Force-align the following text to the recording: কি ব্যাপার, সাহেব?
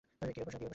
কি 0.21 0.39
ব্যাপার, 0.39 0.53
সাহেব? 0.53 0.69